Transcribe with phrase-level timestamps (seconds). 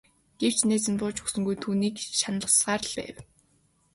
[0.39, 3.15] Гэвч найз нь бууж өгсөнгүй түүнийг шаналгасаар л байв.